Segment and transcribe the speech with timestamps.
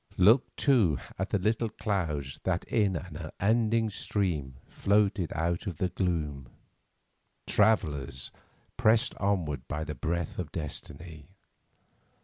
[0.17, 5.89] Look, too, at the little clouds that in an unending stream floated out of the
[5.89, 8.31] gloom—travellers
[8.77, 11.27] pressed onwards by a breath of destiny.